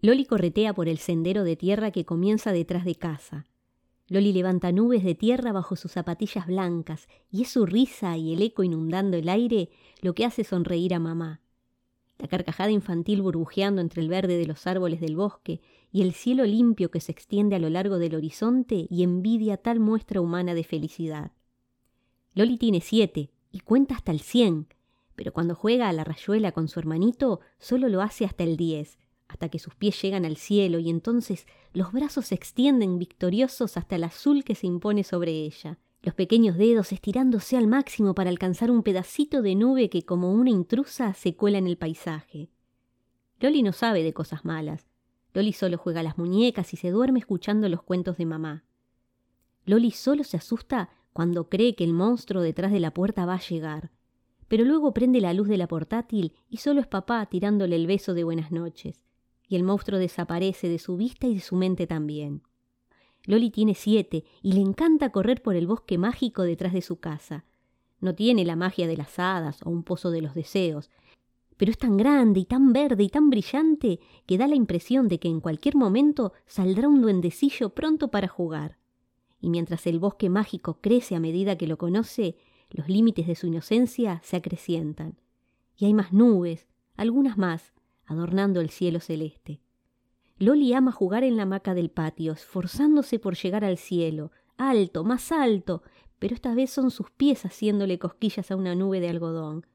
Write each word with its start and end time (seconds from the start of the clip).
Loli 0.00 0.26
corretea 0.26 0.74
por 0.74 0.88
el 0.88 0.98
sendero 0.98 1.42
de 1.42 1.56
tierra 1.56 1.90
que 1.90 2.04
comienza 2.04 2.52
detrás 2.52 2.84
de 2.84 2.94
casa. 2.94 3.46
Loli 4.08 4.32
levanta 4.32 4.70
nubes 4.70 5.02
de 5.02 5.14
tierra 5.14 5.52
bajo 5.52 5.74
sus 5.74 5.92
zapatillas 5.92 6.46
blancas, 6.46 7.08
y 7.30 7.42
es 7.42 7.48
su 7.50 7.66
risa 7.66 8.16
y 8.16 8.34
el 8.34 8.42
eco 8.42 8.62
inundando 8.62 9.16
el 9.16 9.28
aire 9.28 9.70
lo 10.02 10.14
que 10.14 10.24
hace 10.24 10.44
sonreír 10.44 10.94
a 10.94 11.00
mamá. 11.00 11.40
La 12.18 12.28
carcajada 12.28 12.70
infantil 12.70 13.20
burbujeando 13.20 13.80
entre 13.80 14.00
el 14.00 14.08
verde 14.08 14.38
de 14.38 14.46
los 14.46 14.66
árboles 14.66 15.00
del 15.00 15.16
bosque 15.16 15.60
y 15.92 16.02
el 16.02 16.12
cielo 16.12 16.44
limpio 16.44 16.90
que 16.90 17.00
se 17.00 17.12
extiende 17.12 17.56
a 17.56 17.58
lo 17.58 17.68
largo 17.68 17.98
del 17.98 18.14
horizonte 18.14 18.86
y 18.88 19.02
envidia 19.02 19.56
tal 19.56 19.80
muestra 19.80 20.20
humana 20.20 20.54
de 20.54 20.64
felicidad. 20.64 21.32
Loli 22.34 22.58
tiene 22.58 22.80
siete 22.80 23.30
y 23.50 23.60
cuenta 23.60 23.94
hasta 23.94 24.12
el 24.12 24.20
cien, 24.20 24.68
pero 25.14 25.32
cuando 25.32 25.54
juega 25.54 25.88
a 25.88 25.92
la 25.92 26.04
rayuela 26.04 26.52
con 26.52 26.68
su 26.68 26.78
hermanito 26.78 27.40
solo 27.58 27.88
lo 27.88 28.02
hace 28.02 28.24
hasta 28.24 28.44
el 28.44 28.56
diez, 28.56 28.98
hasta 29.36 29.50
que 29.50 29.58
sus 29.58 29.74
pies 29.74 30.00
llegan 30.00 30.24
al 30.24 30.38
cielo 30.38 30.78
y 30.78 30.88
entonces 30.88 31.46
los 31.74 31.92
brazos 31.92 32.28
se 32.28 32.34
extienden 32.34 32.98
victoriosos 32.98 33.76
hasta 33.76 33.96
el 33.96 34.04
azul 34.04 34.44
que 34.44 34.54
se 34.54 34.66
impone 34.66 35.04
sobre 35.04 35.30
ella, 35.30 35.78
los 36.02 36.14
pequeños 36.14 36.56
dedos 36.56 36.90
estirándose 36.90 37.58
al 37.58 37.66
máximo 37.66 38.14
para 38.14 38.30
alcanzar 38.30 38.70
un 38.70 38.82
pedacito 38.82 39.42
de 39.42 39.54
nube 39.54 39.90
que 39.90 40.06
como 40.06 40.32
una 40.32 40.48
intrusa 40.48 41.12
se 41.12 41.36
cuela 41.36 41.58
en 41.58 41.66
el 41.66 41.76
paisaje. 41.76 42.48
Loli 43.38 43.62
no 43.62 43.72
sabe 43.72 44.02
de 44.02 44.14
cosas 44.14 44.46
malas. 44.46 44.86
Loli 45.34 45.52
solo 45.52 45.76
juega 45.76 46.02
las 46.02 46.16
muñecas 46.16 46.72
y 46.72 46.78
se 46.78 46.90
duerme 46.90 47.18
escuchando 47.18 47.68
los 47.68 47.82
cuentos 47.82 48.16
de 48.16 48.24
mamá. 48.24 48.64
Loli 49.66 49.90
solo 49.90 50.24
se 50.24 50.38
asusta 50.38 50.88
cuando 51.12 51.50
cree 51.50 51.74
que 51.74 51.84
el 51.84 51.92
monstruo 51.92 52.40
detrás 52.40 52.72
de 52.72 52.80
la 52.80 52.94
puerta 52.94 53.26
va 53.26 53.34
a 53.34 53.46
llegar, 53.46 53.90
pero 54.48 54.64
luego 54.64 54.94
prende 54.94 55.20
la 55.20 55.34
luz 55.34 55.46
de 55.46 55.58
la 55.58 55.68
portátil 55.68 56.32
y 56.48 56.56
solo 56.56 56.80
es 56.80 56.86
papá 56.86 57.26
tirándole 57.26 57.76
el 57.76 57.86
beso 57.86 58.14
de 58.14 58.24
buenas 58.24 58.50
noches 58.50 59.05
y 59.48 59.56
el 59.56 59.62
monstruo 59.62 59.98
desaparece 59.98 60.68
de 60.68 60.78
su 60.78 60.96
vista 60.96 61.26
y 61.26 61.34
de 61.34 61.40
su 61.40 61.56
mente 61.56 61.86
también. 61.86 62.42
Loli 63.24 63.50
tiene 63.50 63.74
siete 63.74 64.24
y 64.42 64.52
le 64.52 64.60
encanta 64.60 65.10
correr 65.10 65.42
por 65.42 65.56
el 65.56 65.66
bosque 65.66 65.98
mágico 65.98 66.42
detrás 66.42 66.72
de 66.72 66.82
su 66.82 67.00
casa. 67.00 67.44
No 68.00 68.14
tiene 68.14 68.44
la 68.44 68.56
magia 68.56 68.86
de 68.86 68.96
las 68.96 69.18
hadas 69.18 69.60
o 69.64 69.70
un 69.70 69.82
pozo 69.82 70.10
de 70.10 70.22
los 70.22 70.34
deseos, 70.34 70.90
pero 71.56 71.70
es 71.70 71.78
tan 71.78 71.96
grande 71.96 72.40
y 72.40 72.44
tan 72.44 72.72
verde 72.72 73.02
y 73.02 73.08
tan 73.08 73.30
brillante 73.30 74.00
que 74.26 74.38
da 74.38 74.46
la 74.46 74.54
impresión 74.54 75.08
de 75.08 75.18
que 75.18 75.28
en 75.28 75.40
cualquier 75.40 75.74
momento 75.74 76.32
saldrá 76.46 76.88
un 76.88 77.00
duendecillo 77.00 77.70
pronto 77.70 78.08
para 78.08 78.28
jugar. 78.28 78.78
Y 79.40 79.50
mientras 79.50 79.86
el 79.86 79.98
bosque 79.98 80.28
mágico 80.28 80.78
crece 80.80 81.16
a 81.16 81.20
medida 81.20 81.56
que 81.56 81.66
lo 81.66 81.78
conoce, 81.78 82.36
los 82.70 82.88
límites 82.88 83.26
de 83.26 83.34
su 83.34 83.46
inocencia 83.46 84.20
se 84.22 84.36
acrecientan. 84.36 85.18
Y 85.76 85.86
hay 85.86 85.94
más 85.94 86.12
nubes, 86.12 86.66
algunas 86.96 87.38
más, 87.38 87.72
adornando 88.06 88.60
el 88.60 88.70
cielo 88.70 89.00
celeste. 89.00 89.60
Loli 90.38 90.74
ama 90.74 90.92
jugar 90.92 91.24
en 91.24 91.36
la 91.36 91.44
hamaca 91.44 91.74
del 91.74 91.90
patio, 91.90 92.32
esforzándose 92.32 93.18
por 93.18 93.36
llegar 93.36 93.64
al 93.64 93.78
cielo, 93.78 94.32
alto, 94.58 95.04
más 95.04 95.32
alto, 95.32 95.82
pero 96.18 96.34
esta 96.34 96.54
vez 96.54 96.70
son 96.70 96.90
sus 96.90 97.10
pies 97.10 97.44
haciéndole 97.44 97.98
cosquillas 97.98 98.50
a 98.50 98.56
una 98.56 98.74
nube 98.74 99.00
de 99.00 99.08
algodón. 99.08 99.66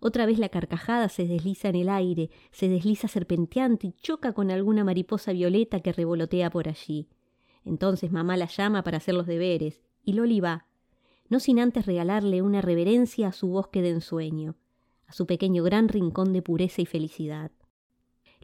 Otra 0.00 0.26
vez 0.26 0.38
la 0.38 0.48
carcajada 0.48 1.08
se 1.08 1.26
desliza 1.26 1.68
en 1.68 1.76
el 1.76 1.88
aire, 1.88 2.30
se 2.50 2.68
desliza 2.68 3.08
serpenteante 3.08 3.88
y 3.88 3.92
choca 3.92 4.32
con 4.32 4.50
alguna 4.50 4.84
mariposa 4.84 5.32
violeta 5.32 5.80
que 5.80 5.92
revolotea 5.92 6.50
por 6.50 6.68
allí. 6.68 7.08
Entonces 7.64 8.12
mamá 8.12 8.36
la 8.36 8.46
llama 8.46 8.84
para 8.84 8.98
hacer 8.98 9.14
los 9.14 9.26
deberes, 9.26 9.82
y 10.04 10.12
Loli 10.12 10.40
va, 10.40 10.66
no 11.28 11.40
sin 11.40 11.58
antes 11.58 11.86
regalarle 11.86 12.42
una 12.42 12.60
reverencia 12.60 13.28
a 13.28 13.32
su 13.32 13.48
bosque 13.48 13.82
de 13.82 13.90
ensueño, 13.90 14.54
a 15.06 15.12
su 15.12 15.26
pequeño 15.26 15.64
gran 15.64 15.88
rincón 15.88 16.32
de 16.32 16.42
pureza 16.42 16.82
y 16.82 16.86
felicidad. 16.86 17.50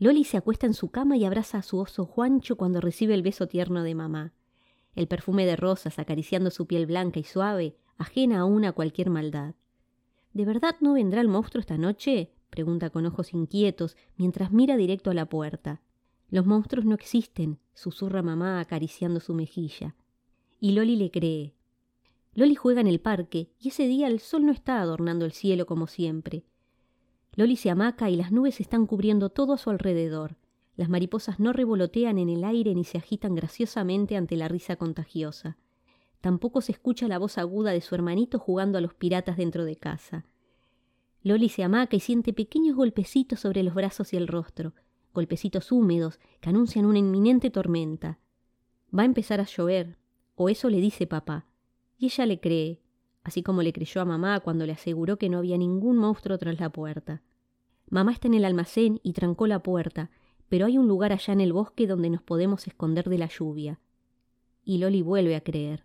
Loli 0.03 0.25
se 0.25 0.37
acuesta 0.37 0.67
en 0.67 0.75
su 0.75 0.89
cama 0.89 1.17
y 1.17 1.25
abraza 1.25 1.59
a 1.59 1.63
su 1.63 1.79
oso 1.79 2.07
Juancho 2.07 2.57
cuando 2.57 2.81
recibe 2.81 3.15
el 3.15 3.23
beso 3.23 3.47
tierno 3.47 3.85
de 3.85 3.95
mamá. 3.95 4.33
El 4.97 5.07
perfume 5.07 5.47
de 5.47 5.55
rosas 5.55 6.01
acariciando 6.01 6.51
su 6.51 6.67
piel 6.67 6.87
blanca 6.87 7.21
y 7.21 7.23
suave, 7.23 7.77
ajena 7.99 8.41
aún 8.41 8.65
a 8.65 8.73
cualquier 8.73 9.11
maldad. 9.11 9.55
¿De 10.33 10.45
verdad 10.45 10.75
no 10.81 10.95
vendrá 10.95 11.21
el 11.21 11.29
monstruo 11.29 11.61
esta 11.61 11.79
noche? 11.79 12.33
pregunta 12.51 12.91
con 12.91 13.07
ojos 13.07 13.33
inquietos 13.33 13.97
mientras 14.17 14.51
mira 14.51 14.77
directo 14.77 15.13
a 15.13 15.15
la 15.15 15.27
puerta. 15.27 15.83
Los 16.31 16.47
monstruos 16.47 16.85
no 16.85 16.97
existen, 16.97 17.61
susurra 17.73 18.23
mamá 18.23 18.59
acariciando 18.59 19.21
su 19.21 19.35
mejilla. 19.35 19.95
Y 20.59 20.73
Loli 20.73 20.97
le 20.97 21.13
cree. 21.13 21.55
Loli 22.35 22.57
juega 22.57 22.81
en 22.81 22.89
el 22.89 22.99
parque 22.99 23.53
y 23.61 23.69
ese 23.69 23.87
día 23.87 24.09
el 24.09 24.19
sol 24.19 24.47
no 24.47 24.51
está 24.51 24.81
adornando 24.81 25.25
el 25.25 25.33
cielo 25.33 25.65
como 25.65 25.87
siempre. 25.87 26.45
Loli 27.35 27.57
se 27.57 27.71
amaca 27.71 28.11
y 28.11 28.17
las 28.17 28.31
nubes 28.31 28.61
están 28.61 28.87
cubriendo 28.87 29.31
todo 29.31 29.55
a 29.55 29.59
su 29.59 29.71
alrededor. 29.71 30.37
Las 30.77 30.89
mariposas 30.89 31.41
no 31.41 31.53
revolotean 31.53 32.19
en 32.19 32.29
el 32.29 32.45
aire 32.45 32.75
ni 32.75 32.85
se 32.85 32.99
agitan 32.99 33.35
graciosamente 33.35 34.17
ante 34.17 34.37
la 34.37 34.49
risa 34.49 34.77
contagiosa. 34.77 35.57
Tampoco 36.21 36.61
se 36.61 36.73
escucha 36.73 37.09
la 37.09 37.19
voz 37.19 37.39
aguda 37.39 37.73
de 37.73 37.81
su 37.81 37.95
hermanito 37.95 38.39
jugando 38.39 38.79
a 38.79 38.81
los 38.81 38.95
piratas 38.95 39.37
dentro 39.37 39.65
de 39.65 39.77
casa. 39.77 40.25
Loli 41.23 41.49
se 41.49 41.63
amaca 41.63 41.97
y 41.97 42.01
siente 42.01 42.33
pequeños 42.33 42.77
golpecitos 42.77 43.41
sobre 43.41 43.63
los 43.63 43.75
brazos 43.75 44.13
y 44.13 44.17
el 44.17 44.29
rostro, 44.29 44.75
golpecitos 45.15 45.73
húmedos 45.73 46.21
que 46.41 46.51
anuncian 46.51 46.85
una 46.85 46.99
inminente 46.99 47.51
tormenta. 47.51 48.19
Va 48.97 49.03
a 49.03 49.07
empezar 49.07 49.41
a 49.41 49.47
llover, 49.47 49.99
o 50.35 50.49
eso 50.49 50.69
le 50.69 50.79
dice 50.79 51.07
papá, 51.07 51.47
y 51.97 52.07
ella 52.07 52.27
le 52.27 52.41
cree, 52.41 52.82
así 53.25 53.43
como 53.43 53.63
le 53.63 53.73
creyó 53.73 54.01
a 54.01 54.05
mamá 54.05 54.41
cuando 54.41 54.67
le 54.67 54.73
aseguró 54.73 55.19
que 55.19 55.29
no 55.29 55.39
había 55.39 55.59
ningún 55.59 55.97
monstruo 55.97 56.39
tras 56.39 56.59
la 56.59 56.71
puerta. 56.71 57.23
Mamá 57.89 58.13
está 58.13 58.29
en 58.29 58.35
el 58.35 58.45
almacén 58.45 59.01
y 59.03 59.13
trancó 59.13 59.47
la 59.47 59.63
puerta, 59.63 60.11
pero 60.49 60.67
hay 60.67 60.79
un 60.79 60.89
lugar 60.89 61.13
allá 61.13 61.33
en 61.33 61.41
el 61.41 61.53
bosque 61.53 61.87
donde 61.87 62.11
nos 62.11 62.23
podemos 62.23 62.67
esconder 62.67 63.09
de 63.09 63.19
la 63.19 63.29
lluvia. 63.29 63.81
Y 64.65 64.79
Loli 64.79 65.03
vuelve 65.03 65.37
a 65.37 65.43
creer. 65.43 65.85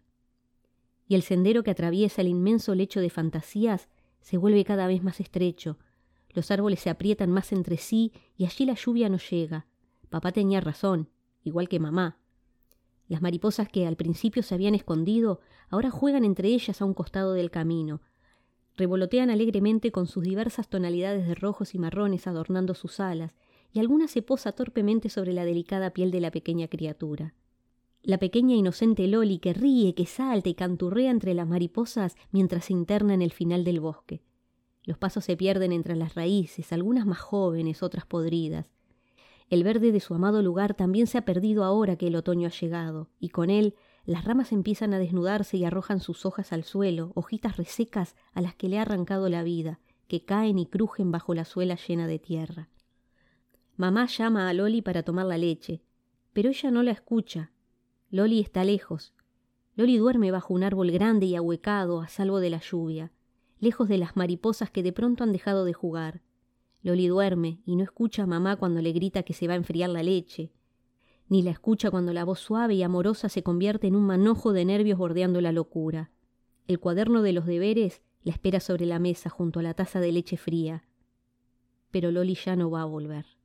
Y 1.08 1.16
el 1.16 1.22
sendero 1.22 1.64
que 1.64 1.72
atraviesa 1.72 2.22
el 2.22 2.28
inmenso 2.28 2.76
lecho 2.76 3.00
de 3.00 3.10
fantasías 3.10 3.90
se 4.20 4.38
vuelve 4.38 4.66
cada 4.66 4.88
vez 4.88 5.04
más 5.04 5.20
estrecho. 5.20 5.78
Los 6.34 6.52
árboles 6.52 6.82
se 6.82 6.90
aprietan 6.90 7.32
más 7.32 7.52
entre 7.52 7.78
sí 7.78 8.12
y 8.36 8.46
allí 8.46 8.66
la 8.66 8.74
lluvia 8.74 9.10
no 9.10 9.18
llega. 9.18 9.68
Papá 10.10 10.32
tenía 10.32 10.62
razón, 10.62 11.10
igual 11.44 11.70
que 11.70 11.80
mamá. 11.80 12.20
Las 13.08 13.22
mariposas 13.22 13.70
que 13.70 13.88
al 13.88 13.96
principio 13.96 14.44
se 14.44 14.56
habían 14.56 14.76
escondido 14.76 15.40
ahora 15.70 15.90
juegan 15.90 16.26
entre 16.26 16.50
ellas 16.50 16.82
a 16.82 16.86
un 16.86 16.94
costado 16.94 17.34
del 17.34 17.52
camino. 17.52 18.02
Revolotean 18.76 19.30
alegremente 19.30 19.92
con 19.92 20.08
sus 20.08 20.24
diversas 20.24 20.70
tonalidades 20.70 21.28
de 21.28 21.36
rojos 21.36 21.74
y 21.74 21.80
marrones 21.80 22.28
adornando 22.28 22.74
sus 22.76 23.00
alas, 23.00 23.36
y 23.74 23.80
alguna 23.80 24.08
se 24.08 24.22
posa 24.22 24.52
torpemente 24.52 25.10
sobre 25.10 25.34
la 25.34 25.46
delicada 25.46 25.92
piel 25.92 26.12
de 26.12 26.22
la 26.22 26.32
pequeña 26.32 26.68
criatura. 26.68 27.34
La 28.04 28.18
pequeña 28.18 28.56
inocente 28.56 29.08
Loli 29.08 29.40
que 29.40 29.54
ríe, 29.54 29.94
que 29.94 30.06
salta 30.06 30.50
y 30.50 30.54
canturrea 30.54 31.12
entre 31.12 31.34
las 31.34 31.48
mariposas 31.48 32.16
mientras 32.32 32.66
se 32.66 32.74
interna 32.74 33.14
en 33.14 33.22
el 33.22 33.34
final 33.34 33.64
del 33.64 33.80
bosque. 33.80 34.22
Los 34.84 34.98
pasos 34.98 35.26
se 35.26 35.36
pierden 35.36 35.74
entre 35.74 35.96
las 35.96 36.16
raíces, 36.16 36.72
algunas 36.72 37.06
más 37.06 37.20
jóvenes, 37.20 37.84
otras 37.84 38.06
podridas. 38.06 38.72
El 39.50 39.64
verde 39.64 39.92
de 39.94 40.02
su 40.02 40.14
amado 40.14 40.42
lugar 40.42 40.74
también 40.74 41.08
se 41.08 41.18
ha 41.18 41.26
perdido 41.26 41.64
ahora 41.64 41.96
que 41.96 42.08
el 42.08 42.16
otoño 42.16 42.48
ha 42.48 42.52
llegado, 42.52 43.10
y 43.20 43.30
con 43.30 43.50
él 43.50 43.76
las 44.06 44.26
ramas 44.26 44.52
empiezan 44.52 44.94
a 44.94 45.00
desnudarse 45.00 45.58
y 45.58 45.64
arrojan 45.64 46.02
sus 46.02 46.26
hojas 46.26 46.52
al 46.52 46.64
suelo, 46.64 47.12
hojitas 47.16 47.56
resecas 47.56 48.16
a 48.34 48.42
las 48.42 48.56
que 48.56 48.68
le 48.68 48.78
ha 48.78 48.82
arrancado 48.82 49.30
la 49.30 49.44
vida, 49.44 49.80
que 50.08 50.26
caen 50.26 50.60
y 50.60 50.66
crujen 50.66 51.12
bajo 51.12 51.34
la 51.34 51.46
suela 51.46 51.76
llena 51.76 52.08
de 52.08 52.20
tierra. 52.20 52.70
Mamá 53.78 54.08
llama 54.08 54.50
a 54.50 54.54
Loli 54.54 54.82
para 54.82 55.04
tomar 55.04 55.26
la 55.26 55.38
leche, 55.38 55.82
pero 56.34 56.50
ella 56.50 56.72
no 56.72 56.84
la 56.84 56.92
escucha. 56.92 57.52
Loli 58.10 58.40
está 58.40 58.64
lejos. 58.64 59.14
Loli 59.76 59.98
duerme 59.98 60.32
bajo 60.32 60.54
un 60.54 60.64
árbol 60.64 60.92
grande 60.92 61.26
y 61.26 61.36
ahuecado, 61.36 62.02
a 62.02 62.08
salvo 62.08 62.40
de 62.40 62.50
la 62.50 62.60
lluvia, 62.60 63.12
lejos 63.60 63.88
de 63.88 63.98
las 63.98 64.16
mariposas 64.16 64.72
que 64.72 64.84
de 64.84 64.92
pronto 64.92 65.24
han 65.24 65.32
dejado 65.32 65.64
de 65.66 65.74
jugar. 65.74 66.22
Loli 66.82 67.08
duerme 67.08 67.60
y 67.66 67.76
no 67.76 67.84
escucha 67.84 68.24
a 68.24 68.28
mamá 68.28 68.56
cuando 68.56 68.82
le 68.82 68.92
grita 68.92 69.24
que 69.24 69.34
se 69.34 69.48
va 69.48 69.54
a 69.54 69.58
enfriar 69.58 69.90
la 69.90 70.04
leche, 70.04 70.52
ni 71.30 71.42
la 71.42 71.52
escucha 71.52 71.92
cuando 71.92 72.14
la 72.14 72.24
voz 72.24 72.40
suave 72.40 72.76
y 72.76 72.84
amorosa 72.84 73.30
se 73.30 73.44
convierte 73.44 73.88
en 73.88 73.96
un 73.96 74.06
manojo 74.06 74.54
de 74.54 74.66
nervios 74.66 74.98
bordeando 74.98 75.42
la 75.42 75.52
locura. 75.52 76.12
El 76.68 76.80
cuaderno 76.80 77.22
de 77.22 77.34
los 77.34 77.46
deberes 77.46 78.02
la 78.24 78.32
espera 78.32 78.60
sobre 78.60 78.86
la 78.86 79.00
mesa 79.00 79.30
junto 79.30 79.60
a 79.60 79.64
la 79.64 79.74
taza 79.74 80.00
de 80.00 80.12
leche 80.12 80.38
fría. 80.38 80.84
Pero 81.92 82.12
Loli 82.12 82.36
ya 82.36 82.56
no 82.56 82.70
va 82.70 82.82
a 82.82 82.86
volver. 82.86 83.37